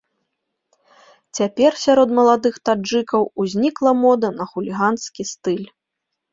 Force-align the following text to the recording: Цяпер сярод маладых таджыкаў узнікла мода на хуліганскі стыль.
Цяпер 1.39 1.71
сярод 1.83 2.09
маладых 2.21 2.59
таджыкаў 2.71 3.29
узнікла 3.45 3.91
мода 4.03 4.35
на 4.41 4.51
хуліганскі 4.55 5.31
стыль. 5.37 5.65